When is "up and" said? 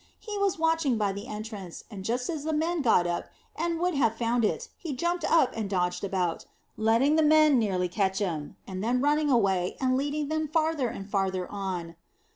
3.05-3.79, 5.25-5.69